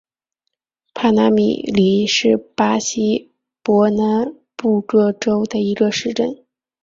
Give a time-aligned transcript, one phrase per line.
[0.95, 6.43] 帕纳米林是巴西伯南布哥州的一个市镇。